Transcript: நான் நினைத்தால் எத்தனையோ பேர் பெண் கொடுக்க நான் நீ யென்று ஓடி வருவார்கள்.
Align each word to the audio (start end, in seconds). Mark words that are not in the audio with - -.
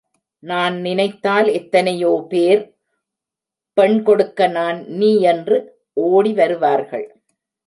நான் 0.43 0.75
நினைத்தால் 0.81 1.47
எத்தனையோ 1.47 2.25
பேர் 2.29 2.61
பெண் 3.77 3.99
கொடுக்க 4.03 4.47
நான் 4.47 4.79
நீ 4.93 5.11
யென்று 5.25 5.59
ஓடி 6.07 6.33
வருவார்கள். 6.33 7.07